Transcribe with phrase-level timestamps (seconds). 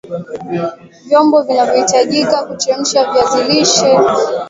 [1.05, 3.97] vyombo vinavyohitajika kuchemsha viazi lishe